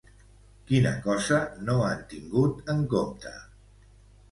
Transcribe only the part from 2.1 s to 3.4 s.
tingut en compte?